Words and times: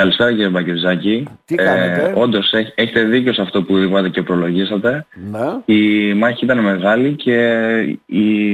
Καλησπέρα 0.00 0.30
κύριε 0.30 0.48
Μπακερζάκη. 0.48 1.28
Τι 1.44 1.54
κάνετε; 1.54 2.02
Ε, 2.02 2.12
όντως 2.20 2.52
έχετε 2.74 3.02
δίκιο 3.02 3.32
σε 3.32 3.42
αυτό 3.42 3.62
που 3.62 3.76
είπατε 3.76 4.08
και 4.08 4.22
προλογίσατε. 4.22 5.06
Ναι. 5.30 5.74
Η 5.74 6.14
μάχη 6.14 6.44
ήταν 6.44 6.58
μεγάλη 6.58 7.12
και 7.14 7.36
η, 8.06 8.52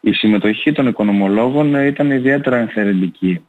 η 0.00 0.12
συμμετοχή 0.12 0.72
των 0.72 0.86
οικονομολόγων 0.86 1.74
ήταν 1.74 2.10
ιδιαίτερα 2.10 2.56
ενθαρρυντική. 2.56 3.44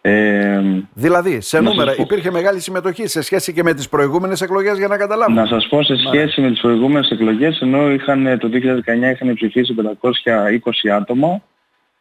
Ε, 0.00 0.60
δηλαδή, 0.94 1.40
σε 1.40 1.60
να 1.60 1.68
νούμερα, 1.68 1.88
σας 1.88 1.96
πω- 1.96 2.10
υπήρχε 2.10 2.30
μεγάλη 2.30 2.60
συμμετοχή 2.60 3.06
σε 3.06 3.22
σχέση 3.22 3.52
και 3.52 3.62
με 3.62 3.74
τις 3.74 3.88
προηγούμενες 3.88 4.40
εκλογές 4.40 4.78
για 4.78 4.88
να 4.88 4.96
καταλάβουμε. 4.96 5.40
Να 5.40 5.46
σας 5.46 5.66
πω 5.68 5.82
σε 5.82 5.94
σχέση 5.96 6.40
με 6.40 6.50
τις 6.50 6.60
προηγούμενες 6.60 7.10
εκλογές, 7.10 7.60
ενώ 7.60 7.90
είχαν, 7.90 8.38
το 8.38 8.48
2019 8.48 9.10
είχαν 9.10 9.34
ψηφίσει 9.34 9.74
520 9.74 10.88
άτομα, 10.88 11.42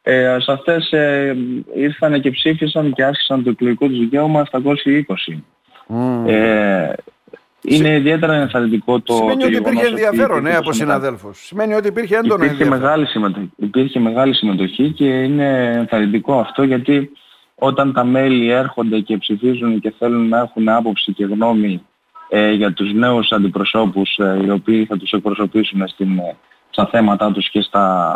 ε, 0.10 0.38
σε 0.40 0.52
αυτές 0.52 0.92
ε, 0.92 1.36
ήρθαν 1.76 2.22
και 2.22 2.32
ψήφισαν 2.32 2.94
και 2.94 3.04
άσκησαν 3.04 3.44
το 3.44 3.50
εκλογικό 3.50 3.88
τους 3.88 4.00
δικαίωμα 4.00 4.46
720. 4.52 4.62
Μμμ. 5.88 6.28
Ε, 6.28 6.96
είναι 7.62 7.96
ιδιαίτερα 7.96 8.34
ενθαρρυντικό 8.34 9.00
το 9.00 9.14
Σημαίνει 9.14 9.40
το 9.40 9.46
ότι 9.46 9.56
υπήρχε 9.56 9.72
γεγονός 9.82 9.90
ενδιαφέρον 10.02 10.36
ε, 10.36 10.40
υπήρξε 10.40 10.58
από 10.58 10.70
μεγάλη- 10.70 10.76
συναδέλφους. 10.76 11.46
Σημαίνει 11.46 11.74
ότι 11.74 11.88
υπήρχε 11.88 12.16
έντονο 12.16 12.44
Υπήρχε 12.44 12.52
ενδιαφέρον. 12.64 12.80
μεγάλη, 12.82 13.06
συμμετοχή, 13.06 13.52
υπήρχε 13.56 14.00
μεγάλη 14.00 14.34
συμμετοχή 14.34 14.92
και 14.92 15.06
είναι 15.06 15.72
ενθαρρυντικό 15.76 16.40
αυτό 16.40 16.64
γιατί 16.64 17.12
όταν 17.56 17.94
τα 17.94 18.04
μέλη 18.04 18.50
έρχονται 18.50 19.00
και 19.00 19.18
ψηφίζουν 19.18 19.80
και 19.80 19.94
θέλουν 20.00 20.28
να 20.28 20.38
έχουν 20.40 20.70
άποψη 20.70 21.14
και 21.14 21.26
γνώμη 21.26 21.82
ε, 22.30 22.52
για 22.52 22.74
τους 22.74 22.94
νέους 22.94 23.32
αντιπροσώπους 23.32 24.18
ε, 24.18 24.42
οι 24.46 24.50
οποίοι 24.50 24.86
θα 24.86 24.98
τους 24.98 25.12
εκπροσωπήσουν 25.12 25.88
στην, 25.88 26.18
ε, 26.18 26.36
στα 26.70 26.88
θέματα 26.92 27.32
τους 27.32 27.50
και 27.50 27.62
στα, 27.62 28.16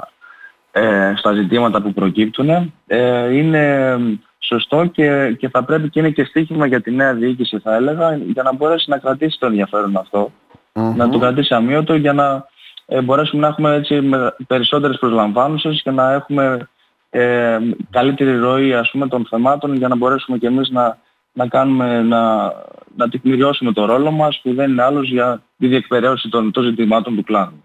ε, 0.71 1.13
στα 1.15 1.33
ζητήματα 1.33 1.81
που 1.81 1.93
προκύπτουν 1.93 2.73
ε, 2.87 3.35
είναι 3.35 3.97
σωστό 4.39 4.85
και, 4.85 5.35
και 5.39 5.49
θα 5.49 5.63
πρέπει 5.63 5.89
και 5.89 5.99
είναι 5.99 6.09
και 6.09 6.23
στοίχημα 6.23 6.65
για 6.65 6.81
τη 6.81 6.91
νέα 6.91 7.13
διοίκηση 7.13 7.59
θα 7.59 7.75
έλεγα 7.75 8.15
για 8.15 8.43
να 8.43 8.53
μπορέσει 8.53 8.89
να 8.89 8.97
κρατήσει 8.97 9.39
το 9.39 9.45
ενδιαφέρον 9.45 9.97
αυτό 9.97 10.31
Μμμ. 10.73 10.95
να 10.95 11.09
το 11.09 11.19
κρατήσει 11.19 11.53
αμύωτο 11.53 11.95
για 11.95 12.13
να 12.13 12.45
ε, 12.85 13.01
μπορέσουμε 13.01 13.41
να 13.41 13.47
έχουμε 13.47 13.75
έτσι 13.75 14.01
με, 14.01 14.35
περισσότερες 14.47 14.97
προσλαμβάνουσες 14.97 15.81
και 15.81 15.91
να 15.91 16.11
έχουμε 16.11 16.67
ε, 17.09 17.57
καλύτερη 17.89 18.37
ροή 18.37 18.73
ας 18.73 18.91
πούμε 18.91 19.07
των 19.07 19.25
θεμάτων 19.29 19.75
για 19.75 19.87
να 19.87 19.95
μπορέσουμε 19.95 20.37
και 20.37 20.47
εμείς 20.47 20.69
να, 20.69 20.97
να 21.33 21.47
κάνουμε, 21.47 22.01
να, 22.01 22.53
να 22.95 23.09
τεκμηριώσουμε 23.09 23.71
το 23.71 23.85
ρόλο 23.85 24.11
μας 24.11 24.39
που 24.43 24.53
δεν 24.53 24.71
είναι 24.71 24.83
άλλος 24.83 25.09
για 25.09 25.41
τη 25.57 25.67
διεκπαιρέωση 25.67 26.29
των, 26.29 26.51
των 26.51 26.63
ζητημάτων 26.63 27.15
του 27.15 27.23
κλάνου. 27.23 27.63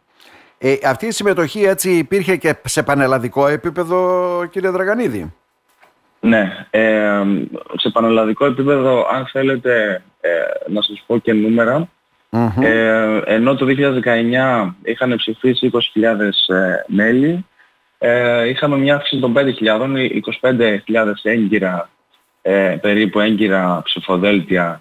Ε, 0.66 0.78
αυτή 0.84 1.06
η 1.06 1.10
συμμετοχή 1.10 1.64
έτσι 1.64 1.90
υπήρχε 1.90 2.36
και 2.36 2.54
σε 2.64 2.82
πανελλαδικό 2.82 3.46
επίπεδο 3.46 4.48
κύριε 4.50 4.70
Δραγανίδη; 4.70 5.34
Ναι, 6.20 6.66
ε, 6.70 7.22
σε 7.76 7.90
πανελλαδικό 7.90 8.44
επίπεδο 8.44 9.06
αν 9.12 9.26
θέλετε 9.26 10.02
ε, 10.20 10.30
να 10.66 10.82
σας 10.82 11.04
πω 11.06 11.18
και 11.18 11.32
νούμερα 11.32 11.88
Μμμ. 12.30 12.62
Ε, 12.62 13.22
ενώ 13.24 13.54
το 13.54 13.66
2019 13.66 14.74
είχαν 14.82 15.16
ψηφίσει 15.16 15.70
20.000 15.72 16.54
ε, 16.54 16.84
μέλη, 16.86 17.46
ε, 17.98 18.48
είχαμε 18.48 18.76
μια 18.76 18.94
αύξηση 18.94 19.20
των 19.20 19.34
5.000, 19.36 20.10
οι 20.10 20.24
25.000 20.40 21.12
έγκυρα, 21.22 21.90
ε, 22.42 22.76
περίπου 22.80 23.20
έγκυρα 23.20 23.80
ψηφοδέλτια 23.84 24.80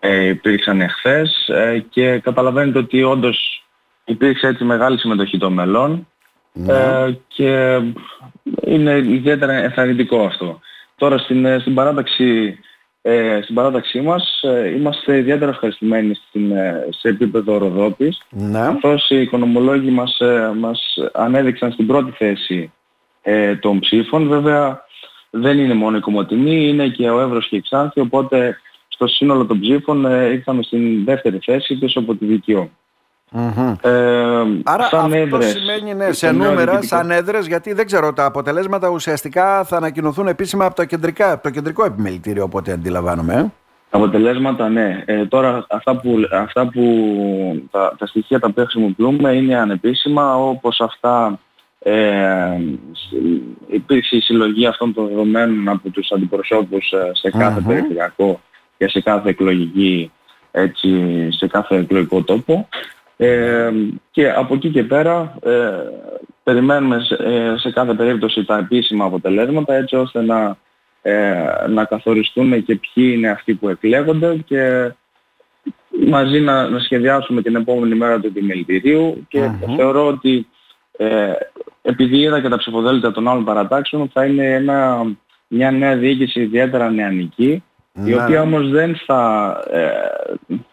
ε, 0.00 0.24
υπήρξαν 0.24 0.80
εχθές 0.80 1.48
ε, 1.48 1.84
και 1.90 2.18
καταλαβαίνετε 2.18 2.78
ότι 2.78 3.02
όντως 3.02 3.65
υπήρξε 4.06 4.46
έτσι 4.46 4.64
μεγάλη 4.64 4.98
συμμετοχή 4.98 5.38
των 5.38 5.52
μελών 5.52 6.06
ε, 6.68 7.12
και 7.28 7.80
είναι 8.64 8.98
ιδιαίτερα 8.98 9.52
ενθαρρυντικό 9.52 10.24
αυτό. 10.24 10.60
Τώρα 10.96 11.18
στην, 11.18 11.44
ε, 11.44 11.58
στην 11.58 11.74
παράταξη 11.74 12.58
ε, 13.08 13.40
στην 13.42 13.54
παράταξή 13.54 14.00
μας 14.00 14.40
ε, 14.42 14.68
είμαστε 14.68 15.16
ιδιαίτερα 15.18 15.50
ευχαριστημένοι 15.50 16.14
στην, 16.14 16.50
ε, 16.50 16.88
σε 16.90 17.08
επίπεδο 17.08 17.58
Ροδόπης 17.58 18.22
Ναι. 18.30 18.60
καθώς 18.60 19.10
οι 19.10 19.20
οικονομολόγοι 19.20 19.90
μας, 19.90 20.18
ε, 20.20 20.52
μας 20.58 20.80
ανέδειξαν 21.12 21.72
στην 21.72 21.86
πρώτη 21.86 22.10
θέση 22.10 22.72
ε, 23.22 23.56
των 23.56 23.78
ψήφων. 23.78 24.28
Βέβαια 24.28 24.84
δεν 25.30 25.58
είναι 25.58 25.74
μόνο 25.74 25.96
η 25.96 26.00
Κομωτινή, 26.00 26.68
είναι 26.68 26.88
και 26.88 27.10
ο 27.10 27.20
Εύρος 27.20 27.48
και 27.48 27.56
η 27.56 27.60
Ξάνθη, 27.60 28.00
οπότε 28.00 28.60
στο 28.88 29.06
σύνολο 29.06 29.46
των 29.46 29.60
ψήφων 29.60 30.06
ε, 30.06 30.26
ήρθαμε 30.26 30.62
στην 30.62 31.04
δεύτερη 31.04 31.38
θέση 31.44 31.78
πίσω 31.78 31.98
από 31.98 32.14
τη 32.14 32.26
ΔΚΙΟ. 32.26 32.70
Μμμ. 33.32 33.74
Ε, 33.82 33.90
Άρα 34.64 34.84
σαν 34.84 35.00
αυτό 35.04 35.16
έδρες, 35.16 35.44
σημαίνει 35.50 35.94
ναι, 35.94 36.12
σε 36.12 36.26
το 36.26 36.32
νέο 36.32 36.48
νούμερα, 36.50 36.70
διοικητικό- 36.72 36.96
σαν 36.98 37.10
έδρες, 37.10 37.46
γιατί 37.46 37.72
δεν 37.72 37.86
ξέρω, 37.86 38.12
τα 38.12 38.24
αποτελέσματα 38.24 38.88
ουσιαστικά 38.88 39.64
θα 39.64 39.76
ανακοινωθούν 39.76 40.26
επίσημα 40.28 40.64
από, 40.64 40.74
τα 40.74 40.84
κεντρικά, 40.84 41.32
από 41.32 41.42
το 41.42 41.50
κεντρικό 41.50 41.84
επιμελητήριο, 41.84 42.42
οπότε 42.44 42.72
αντιλαμβάνομαι. 42.72 43.34
ε. 43.34 43.46
Αποτελέσματα, 43.90 44.68
ναι. 44.68 45.02
Ε, 45.06 45.26
τώρα 45.26 45.66
αυτά 45.68 45.96
που, 45.96 46.14
αυτά 46.32 46.66
που 46.68 46.82
τα, 47.70 47.94
τα 47.98 48.06
στοιχεία 48.06 48.40
τα 48.40 48.46
οποία 48.50 48.62
χρησιμοποιούμε 48.66 49.32
είναι 49.32 49.56
ανεπίσημα 49.56 50.36
όπως 50.36 50.80
αυτά 50.80 51.38
ε, 51.78 52.56
σ- 52.92 53.14
υπήρξε 53.66 54.16
η 54.16 54.20
συλλογή 54.20 54.66
αυτών 54.66 54.94
των 54.94 55.08
δεδομένων 55.08 55.68
από 55.68 55.88
τους 55.90 56.10
αντιπροσώπους 56.12 56.92
ε, 56.92 57.10
σε 57.12 57.30
κάθε 57.30 57.60
Μμμ. 57.60 57.66
περιφερειακό 57.66 58.40
και 58.78 58.88
σε 58.88 59.00
κάθε 59.00 59.28
εκλογική 59.28 60.10
έτσι, 60.50 60.88
σε 61.32 61.46
κάθε 61.46 61.76
εκλογικό 61.76 62.22
τόπο 62.22 62.68
ε, 63.16 63.70
και 64.10 64.30
από 64.30 64.54
εκεί 64.54 64.68
και 64.70 64.84
πέρα 64.84 65.34
ε, 65.42 65.72
περιμένουμε 66.42 67.00
σε, 67.00 67.14
ε, 67.14 67.56
σε 67.56 67.70
κάθε 67.70 67.94
περίπτωση 67.94 68.44
τα 68.44 68.58
επίσημα 68.58 69.04
αποτελέσματα 69.04 69.74
έτσι 69.74 69.96
ώστε 69.96 70.22
να 70.22 70.56
ε, 71.02 71.66
να 71.68 71.84
καθοριστούν 71.84 72.64
και 72.64 72.76
ποιοι 72.76 73.12
είναι 73.16 73.28
αυτοί 73.28 73.54
που 73.54 73.68
εκλέγονται 73.68 74.36
και 74.46 74.92
μαζί 76.06 76.40
να, 76.40 76.68
να 76.68 76.78
σχεδιάσουμε 76.78 77.42
την 77.42 77.56
επόμενη 77.56 77.94
μέρα 77.94 78.20
του 78.20 78.26
επιμελητηρίου 78.26 79.26
και 79.28 79.40
Μμμ. 79.40 79.76
θεωρώ 79.76 80.06
ότι 80.06 80.46
ε, 80.96 81.32
επειδή 81.82 82.18
είδα 82.18 82.40
και 82.40 82.48
τα 82.48 82.56
ψηφοδέλτια 82.56 83.10
των 83.12 83.28
άλλων 83.28 83.44
παρατάξεων 83.44 84.10
θα 84.12 84.24
είναι 84.24 84.52
ένα, 84.54 85.02
μια 85.48 85.70
νέα 85.70 85.96
διοίκηση 85.96 86.40
ιδιαίτερα 86.40 86.90
νεανική 86.90 87.62
η 87.92 88.00
Ναι. 88.10 88.22
οποία 88.22 88.42
όμως 88.42 88.70
δεν 88.70 88.96
θα, 89.06 89.52
ε, 89.72 89.90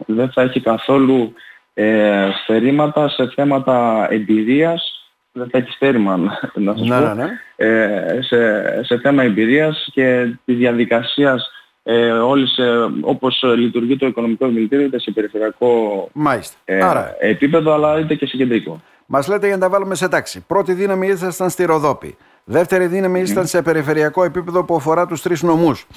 δεν 0.05 0.31
θα 0.31 0.41
έχει 0.41 0.59
καθόλου 0.59 1.33
ε, 1.73 2.29
σφαιρήματα 2.43 3.09
σε 3.09 3.31
θέματα 3.35 4.07
εμπειρίας 4.09 4.97
δεν 5.31 5.49
θα 5.51 5.57
έχεις 5.57 5.73
στέρημα 5.75 6.17
να 6.53 6.73
σας 6.77 6.87
Ναι, 6.87 6.99
πω 6.99 7.05
ναι, 7.05 7.13
ναι. 7.23 7.29
ε, 7.55 8.21
σε, 8.21 8.83
σε 8.83 8.99
θέμα 8.99 9.23
εμπειρίας 9.23 9.87
και 9.93 10.27
της 10.45 10.57
διαδικασίας 10.57 11.49
ε, 11.83 12.11
όλης, 12.11 12.57
ε, 12.57 12.71
όπως 13.01 13.43
λειτουργεί 13.57 13.97
το 13.97 14.05
οικονομικό 14.05 14.45
επιμελητήριο 14.45 14.85
είτε 14.85 14.99
σε 14.99 15.11
περιφερειακό 15.11 16.09
Μάλιστα. 16.13 16.55
ε, 16.65 16.83
Άρα, 16.83 17.15
επίπεδο 17.19 17.73
αλλά 17.73 17.99
είτε 17.99 18.15
και 18.15 18.25
σε 18.25 18.37
κεντρικό. 18.37 18.81
Μας 19.05 19.27
λέτε 19.27 19.45
για 19.47 19.55
να 19.55 19.61
τα 19.61 19.69
βάλουμε 19.69 19.95
σε 19.95 20.07
τάξη. 20.07 20.43
Πρώτη 20.47 20.73
δύναμη 20.73 21.07
ήσασταν 21.07 21.49
στη 21.49 21.65
Ροδόπη. 21.65 22.17
Δεύτερη 22.43 22.85
δύναμη 22.85 23.19
ήσταν 23.19 23.47
σε 23.47 23.61
περιφερειακό 23.61 24.23
επίπεδο 24.23 24.63
που 24.63 24.75
αφορά 24.75 25.05
τους 25.07 25.21
τρεις 25.21 25.41
νομούς. 25.43 25.87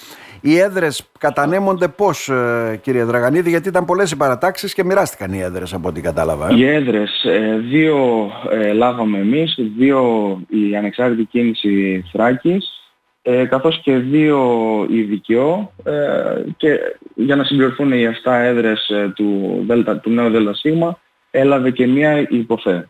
Οι 0.41 0.59
έδρες 0.59 1.11
κατανέμονται 1.19 1.89
πώς, 1.89 2.31
κύριε 2.81 3.05
Δραγανίδη, 3.05 3.51
γιατί 3.51 3.69
ήταν 3.69 3.85
πολλές 3.85 4.11
οι 4.11 4.17
παρατάξεις 4.17 4.75
και 4.75 4.85
μοιράστηκαν 4.85 5.33
οι 5.33 5.41
έδρες 5.41 5.75
από 5.75 5.89
ό,τι 5.89 6.01
κατάλαβα. 6.01 6.49
ε. 6.49 6.55
Οι 6.55 6.67
έδρες, 6.67 7.25
ε, 7.25 7.57
δύο 7.57 8.31
ε, 8.51 8.73
λάβαμε 8.73 9.19
εμείς, 9.19 9.59
δύο 9.79 10.03
η 10.49 10.77
ανεξάρτητη 10.77 11.25
κίνηση 11.25 12.05
Θράκης, 12.13 12.77
ε, 13.23 13.45
καθώς 13.45 13.81
και 13.83 13.97
δύο 13.97 14.41
η 14.91 15.03
ΔΚΟ 15.03 15.73
ε, 15.85 15.93
και 16.57 16.79
για 17.15 17.37
να 17.37 17.45
συμπληρωθούν 17.45 17.93
οι 17.93 18.07
7 18.25 18.33
έδρες 18.33 18.89
ε, 18.89 19.13
του, 19.15 19.63
Δέλτα, 19.67 19.99
του 19.99 20.11
νέου 20.11 20.31
ΔΣ 20.31 20.63
έλαβε 21.31 21.71
και 21.71 21.87
μία 21.87 22.19
η 22.19 22.27
ΥΠΟΦΕ. 22.31 22.89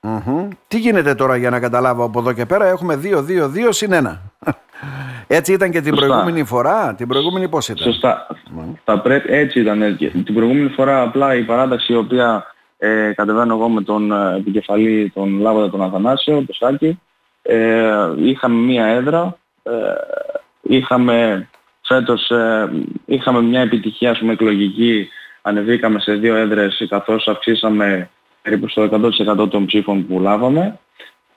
Μμμ. 0.00 0.48
Τι 0.68 0.78
γίνεται 0.78 1.14
τώρα 1.14 1.36
για 1.36 1.50
να 1.50 1.60
καταλάβω 1.60 2.04
από 2.04 2.18
εδώ 2.18 2.32
και 2.32 2.46
πέρα, 2.46 2.66
έχουμε 2.66 3.00
2-2-2 3.02 3.68
συν 3.68 3.90
1. 3.92 4.31
Έτσι 5.34 5.52
ήταν 5.52 5.70
και 5.70 5.80
την 5.80 5.94
Σωστά. 5.94 6.06
προηγούμενη 6.06 6.44
φορά. 6.44 6.94
Την 6.94 7.08
προηγούμενη 7.08 7.48
πώς 7.48 7.68
ήταν; 7.68 7.92
Σωστά. 7.92 8.26
Θα 8.84 9.00
πρέπει, 9.00 9.32
έτσι 9.32 9.60
ήταν. 9.60 9.82
ε, 9.82 9.90
και 9.90 10.08
Την 10.08 10.34
προηγούμενη 10.34 10.68
φορά 10.68 11.02
απλά 11.02 11.34
η 11.34 11.42
παράταξη 11.42 11.92
η 11.92 11.96
οποία 11.96 12.46
ε, 12.78 13.12
κατεβαίνω 13.14 13.54
εγώ 13.54 13.68
με 13.68 13.82
τον 13.82 14.12
ε, 14.12 14.36
επικεφαλή 14.36 15.10
τον 15.14 15.40
Λάβοντα 15.40 15.70
τον 15.70 15.82
Αθανάσιο, 15.82 16.44
το 16.46 16.52
Σάκη, 16.52 17.00
ε, 17.42 17.92
είχαμε 18.16 18.54
μία 18.54 18.86
έδρα, 18.86 19.38
ε, 19.62 19.70
είχαμε 20.62 21.48
φέτος 21.82 22.30
ε, 22.30 22.70
είχαμε 23.04 23.42
μια 23.42 23.60
επιτυχία 23.60 24.10
ας 24.10 24.18
πούμε, 24.18 24.32
εκλογική, 24.32 25.08
ανεβήκαμε 25.42 26.00
σε 26.00 26.12
δύο 26.12 26.36
έδρες 26.36 26.86
καθώς 26.88 27.28
αυξήσαμε 27.28 28.10
περίπου 28.42 28.68
στο 28.68 28.88
100% 29.42 29.50
των 29.50 29.66
ψήφων 29.66 30.06
που 30.06 30.20
λάβαμε 30.20 30.78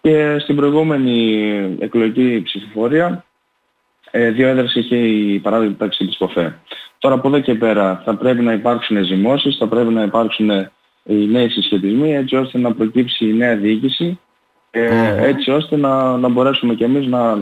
και 0.01 0.37
στην 0.39 0.55
προηγούμενη 0.55 1.49
εκλογική 1.79 2.41
ψηφοφορία 2.43 3.25
ε, 4.17 4.31
δύο 4.31 4.47
έδρες 4.47 4.75
είχε 4.75 4.95
η 4.95 5.39
παράδειγμα 5.39 5.87
της 5.87 6.17
ΚΟΦΕ. 6.17 6.59
Τώρα 6.97 7.15
από 7.15 7.27
εδώ 7.27 7.39
και 7.39 7.55
πέρα 7.55 8.01
θα 8.05 8.15
πρέπει 8.15 8.41
να 8.41 8.53
υπάρξουν 8.53 9.03
ζυμώσεις, 9.03 9.57
θα 9.57 9.67
πρέπει 9.67 9.93
να 9.93 10.03
υπάρξουν 10.03 10.49
οι 11.03 11.25
νέοι 11.25 11.49
συσχετισμοί 11.49 12.15
έτσι 12.15 12.35
ώστε 12.35 12.57
να 12.57 12.73
προκύψει 12.73 13.29
η 13.29 13.33
νέα 13.33 13.55
διοίκηση 13.55 14.19
ε, 14.71 15.27
έτσι 15.27 15.51
ώστε 15.51 15.77
να, 15.77 16.17
να 16.17 16.27
μπορέσουμε 16.27 16.73
κι 16.73 16.83
εμείς 16.83 17.07
να, 17.07 17.37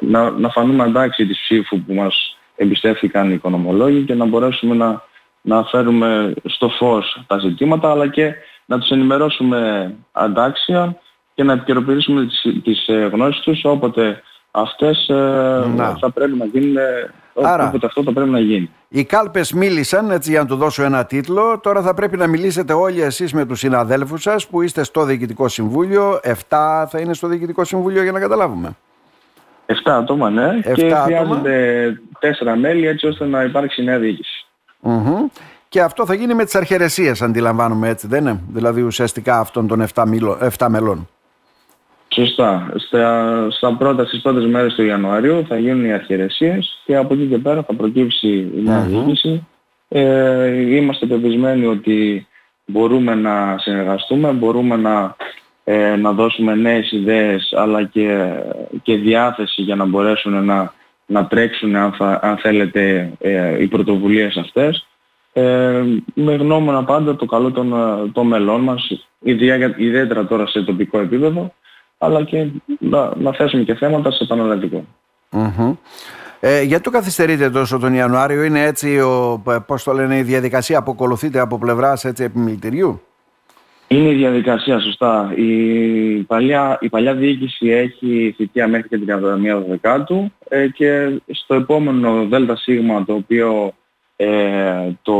να, 0.00 0.30
να 0.30 0.48
φανούμε 0.48 0.84
εντάξει 0.84 1.26
της 1.26 1.40
ψήφου 1.40 1.80
που 1.80 1.94
μας 1.94 2.36
εμπιστεύτηκαν 2.56 3.30
οι 3.30 3.34
οικονομολόγοι 3.34 4.02
και 4.02 4.14
να 4.14 4.24
μπορέσουμε 4.24 4.74
να, 4.74 5.02
να 5.40 5.64
φέρουμε 5.64 6.34
στο 6.44 6.68
φως 6.68 7.24
τα 7.26 7.38
ζητήματα 7.38 7.90
αλλά 7.90 8.08
και 8.08 8.34
να 8.66 8.78
τους 8.78 8.90
ενημερώσουμε 8.90 9.92
αντάξια 10.12 10.96
και 11.34 11.42
να 11.42 11.52
επικαιροποιήσουμε 11.52 12.26
τις, 12.26 12.60
τις 12.62 12.88
ε, 12.88 13.10
γνώσεις 13.12 13.42
τους 13.42 13.64
όποτε 13.64 14.22
αυτές 14.60 15.08
ε, 15.08 15.64
θα 16.00 16.10
πρέπει 16.10 16.36
να 16.36 16.44
γίνουν 16.44 16.76
Άρα, 17.42 17.68
όποτε 17.68 17.86
αυτό 17.86 18.02
θα 18.02 18.12
πρέπει 18.12 18.30
να 18.30 18.40
γίνει. 18.40 18.70
Οι 18.88 19.04
κάλπες 19.04 19.52
μίλησαν, 19.52 20.10
έτσι 20.10 20.30
για 20.30 20.40
να 20.40 20.46
του 20.46 20.56
δώσω 20.56 20.82
ένα 20.82 21.04
τίτλο. 21.04 21.58
Τώρα 21.58 21.82
θα 21.82 21.94
πρέπει 21.94 22.16
να 22.16 22.26
μιλήσετε 22.26 22.72
όλοι 22.72 23.00
εσείς 23.02 23.32
με 23.32 23.46
τους 23.46 23.58
συναδέλφους 23.58 24.22
σας 24.22 24.46
που 24.46 24.62
είστε 24.62 24.84
στο 24.84 25.04
Διοικητικό 25.04 25.48
Συμβούλιο. 25.48 26.18
Εφτά 26.22 26.86
θα 26.90 27.00
είναι 27.00 27.14
στο 27.14 27.28
Διοικητικό 27.28 27.64
Συμβούλιο 27.64 28.02
για 28.02 28.12
να 28.12 28.20
καταλάβουμε. 28.20 28.76
Εφτά 29.66 29.96
άτομα, 29.96 30.30
ναι. 30.30 30.60
και 30.74 30.94
χρειάζονται 30.94 31.86
τέσσερα 32.18 32.56
μέλη 32.56 32.86
έτσι 32.86 33.06
ώστε 33.06 33.26
να 33.26 33.42
υπάρξει 33.42 33.82
νέα 33.82 33.98
διοίκηση. 33.98 34.46
Και 35.68 35.80
αυτό 35.80 36.06
θα 36.06 36.14
γίνει 36.14 36.34
με 36.34 36.44
τις 36.44 36.54
αρχαιρεσίες 36.54 37.22
αντιλαμβάνομαι 37.22 37.88
έτσι 37.88 38.06
δεν 38.06 38.20
είναι; 38.20 38.40
Δηλαδή 38.48 38.82
ουσιαστικά 38.82 39.38
αυτών 39.38 39.66
των 39.66 39.86
7 39.94 40.66
μελών. 40.68 41.08
Σωστά. 42.16 42.72
Στα, 42.76 43.46
στα 43.50 43.74
πρώτα, 43.74 44.04
στις 44.04 44.20
πρώτες 44.20 44.46
μέρες 44.46 44.74
του 44.74 44.82
Ιανουαρίου 44.82 45.44
θα 45.48 45.58
γίνουν 45.58 45.84
οι 45.84 45.92
αρχαιρεσίες 45.92 46.78
και 46.84 46.96
από 46.96 47.14
εκεί 47.14 47.26
και 47.26 47.38
πέρα 47.38 47.62
θα 47.62 47.74
προκύψει 47.74 48.28
η 48.28 48.62
νέα 48.62 48.80
διοίκηση. 48.80 49.46
Ε, 49.88 50.76
είμαστε 50.76 51.06
πεπισμένοι 51.06 51.66
ότι 51.66 52.26
μπορούμε 52.66 53.14
να 53.14 53.58
συνεργαστούμε, 53.58 54.30
μπορούμε 54.30 54.76
να, 54.76 55.16
ε, 55.64 55.96
να 55.96 56.12
δώσουμε 56.12 56.54
νέες 56.54 56.92
ιδέες 56.92 57.52
αλλά 57.56 57.84
και, 57.84 58.28
και 58.82 58.96
διάθεση 58.96 59.62
για 59.62 59.74
να 59.74 59.84
μπορέσουν 59.84 60.44
να, 60.44 60.72
να 61.06 61.26
τρέξουν 61.26 61.76
αν, 61.76 61.94
αν 62.20 62.36
θέλετε 62.36 63.12
ε, 63.18 63.62
οι 63.62 63.66
πρωτοβουλίες 63.66 64.36
αυτές. 64.36 64.86
Ε, 65.32 65.82
με 66.14 66.34
γνώμονα 66.34 66.84
πάντα 66.84 67.16
το 67.16 67.26
καλό 67.26 67.50
των, 67.50 67.74
των 68.12 68.26
μελών 68.26 68.60
μας, 68.60 69.08
ιδιαίτερα 69.76 70.26
τώρα 70.26 70.46
σε 70.46 70.62
τοπικό 70.62 70.98
επίπεδο, 70.98 71.52
αλλά 71.98 72.24
και 72.24 72.46
να, 72.78 73.12
να 73.16 73.32
θέσουμε 73.32 73.62
και 73.62 73.74
θέματα 73.74 74.10
σε 74.10 74.24
πανελλαδικό. 74.24 74.84
Ε, 76.40 76.62
γιατί 76.62 76.82
το 76.82 76.90
καθυστερείτε 76.90 77.50
τόσο 77.50 77.78
τον 77.78 77.94
Ιανουάριο, 77.94 78.42
είναι 78.42 78.62
έτσι 78.62 79.00
ο, 79.00 79.42
πώς 79.66 79.82
το 79.82 79.92
λένε, 79.92 80.16
η 80.18 80.22
διαδικασία 80.22 80.82
που 80.82 80.90
ακολουθείται 80.90 81.38
από 81.38 81.58
πλευράς 81.58 82.04
έτσι, 82.04 82.24
επιμελητηριού. 82.24 83.00
Είναι 83.88 84.08
η 84.08 84.14
διαδικασία, 84.14 84.80
σωστά. 84.80 85.32
Η 85.36 86.22
παλιά, 86.22 86.78
η 86.80 86.88
παλιά 86.88 87.14
διοίκηση 87.14 87.68
έχει 87.68 88.34
θητεία 88.36 88.68
μέχρι 88.68 88.88
και 88.88 88.98
την 88.98 89.06
31 89.58 89.64
Δεκάτου 89.68 90.32
ε, 90.48 90.68
και 90.68 91.20
στο 91.26 91.54
επόμενο 91.54 92.26
ΔΣ 92.30 92.64
το 93.06 93.12
οποίο 93.14 93.72
ε, 94.16 94.90
το 95.02 95.16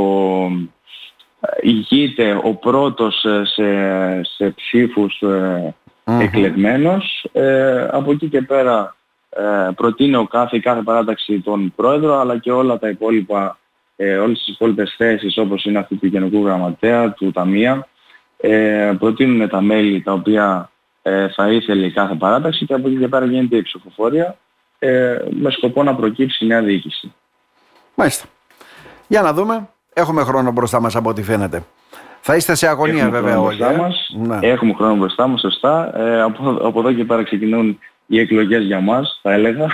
ηγείται 1.60 2.40
ο 2.44 2.54
πρώτος 2.54 3.24
σε, 3.42 4.22
σε 4.22 4.50
ψήφους 4.50 5.20
ε, 5.20 5.74
mm 6.10 6.20
εκλεγμένος. 6.20 7.28
Ε, 7.32 7.88
από 7.90 8.10
εκεί 8.10 8.28
και 8.28 8.42
πέρα 8.42 8.96
ε, 9.28 9.70
προτείνει 9.76 10.16
ο 10.16 10.26
κάθε, 10.26 10.58
κάθε 10.58 10.82
παράταξη 10.82 11.40
τον 11.40 11.72
πρόεδρο 11.76 12.18
αλλά 12.18 12.38
και 12.38 12.52
όλα 12.52 12.78
τα 12.78 12.88
υπόλοιπα, 12.88 13.58
ε, 13.96 14.16
όλες 14.16 14.38
τις 14.38 14.54
υπόλοιπες 14.54 14.94
θέσεις 14.96 15.38
όπως 15.38 15.64
είναι 15.64 15.78
αυτή 15.78 15.96
του 15.96 16.06
Γενικού 16.06 16.44
Γραμματέα, 16.44 17.12
του 17.12 17.30
Ταμεία, 17.30 17.88
ε, 18.36 18.92
προτείνουν 18.98 19.48
τα 19.48 19.60
μέλη 19.60 20.02
τα 20.02 20.12
οποία 20.12 20.70
ε, 21.02 21.28
θα 21.28 21.50
ήθελε 21.50 21.86
η 21.86 21.92
κάθε 21.92 22.14
παράταξη 22.14 22.66
και 22.66 22.74
από 22.74 22.88
εκεί 22.88 22.98
και 22.98 23.08
πέρα 23.08 23.26
γίνεται 23.26 23.56
η 23.56 23.62
ψηφοφορία 23.62 24.36
ε, 24.78 25.18
με 25.30 25.50
σκοπό 25.50 25.82
να 25.82 25.94
προκύψει 25.94 26.44
η 26.44 26.48
νέα 26.48 26.62
διοίκηση. 26.62 27.12
Μάλιστα. 27.94 28.26
Για 29.06 29.22
να 29.22 29.32
δούμε. 29.32 29.68
Έχουμε 29.92 30.22
χρόνο 30.24 30.52
μπροστά 30.52 30.80
μας 30.80 30.96
από 30.96 31.08
ό,τι 31.08 31.22
φαίνεται. 31.22 31.62
Θα 32.28 32.36
είστε 32.36 32.54
σε 32.54 32.68
αγωνία 32.68 33.04
Έχουμε 33.04 33.18
βέβαια 33.18 33.40
όλοι. 33.40 33.62
Ε; 33.62 33.76
Μας. 33.76 34.14
Ναι. 34.26 34.38
Έχουμε 34.40 34.72
χρόνο 34.72 34.94
μπροστά 34.94 35.26
μας, 35.26 35.40
σωστά. 35.40 36.00
Ε, 36.00 36.22
από, 36.22 36.50
από 36.50 36.80
εδώ 36.80 36.92
και 36.92 37.04
πέρα 37.04 37.22
ξεκινούν 37.22 37.78
οι 38.06 38.18
εκλογές 38.18 38.62
για 38.62 38.80
μας, 38.80 39.18
θα 39.22 39.32
έλεγα. 39.32 39.66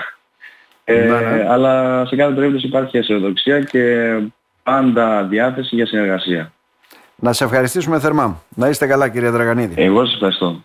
Ε, 0.84 0.94
ναι, 0.94 1.20
ναι. 1.20 1.46
Αλλά 1.48 2.04
σε 2.06 2.16
κάθε 2.16 2.32
περίπτωση 2.34 2.66
υπάρχει 2.66 2.98
αισιοδοξία 2.98 3.60
και 3.60 4.16
πάντα 4.62 5.22
διάθεση 5.22 5.74
για 5.74 5.86
συνεργασία. 5.86 6.52
Να 7.16 7.32
σε 7.32 7.44
ευχαριστήσουμε 7.44 8.00
θερμά. 8.00 8.42
Να 8.48 8.68
είστε 8.68 8.86
καλά 8.86 9.08
κύριε 9.08 9.30
Δραγανίδη. 9.30 9.82
Εγώ 9.82 10.04
σας 10.04 10.14
ευχαριστώ. 10.14 10.64